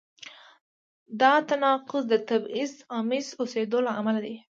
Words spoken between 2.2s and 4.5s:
تبعیض آمیز اوسېدو له امله دی.